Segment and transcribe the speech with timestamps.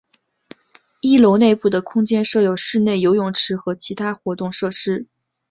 [0.99, 5.05] 一楼内部的空间设有室内游泳池和其他活动设施。